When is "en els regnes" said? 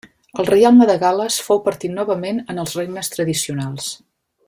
2.55-3.15